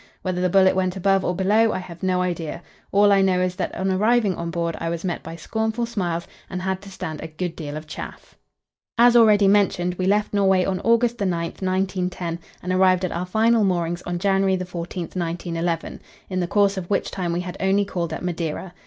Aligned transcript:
Whether 0.23 0.41
the 0.41 0.49
bullet 0.49 0.75
went 0.75 0.95
above 0.95 1.23
or 1.23 1.35
below, 1.35 1.73
I 1.73 1.77
have 1.77 2.01
no 2.01 2.23
idea. 2.23 2.63
All 2.91 3.11
I 3.11 3.21
know 3.21 3.39
is, 3.39 3.55
that 3.57 3.75
on 3.75 3.91
arriving 3.91 4.33
on 4.33 4.49
board 4.49 4.75
I 4.79 4.89
was 4.89 5.05
met 5.05 5.21
by 5.21 5.35
scornful 5.35 5.85
smiles 5.85 6.27
and 6.49 6.59
had 6.59 6.81
to 6.81 6.89
stand 6.89 7.21
a 7.21 7.27
good 7.27 7.55
deal 7.55 7.77
of 7.77 7.85
chaff. 7.85 8.35
As 8.97 9.15
already 9.15 9.47
mentioned, 9.47 9.93
we 9.99 10.07
left 10.07 10.33
Norway 10.33 10.65
on 10.65 10.79
August 10.79 11.19
9, 11.19 11.29
1910, 11.29 12.39
and 12.63 12.73
arrived 12.73 13.05
at 13.05 13.11
our 13.11 13.27
final 13.27 13.63
moorings 13.63 14.01
on 14.01 14.17
January 14.17 14.57
14, 14.57 15.03
1911, 15.03 16.01
in 16.31 16.39
the 16.39 16.47
course 16.47 16.77
of 16.77 16.89
which 16.89 17.11
time 17.11 17.31
we 17.31 17.41
had 17.41 17.55
only 17.59 17.85
called 17.85 18.11
at 18.11 18.23
Madeira. 18.23 18.73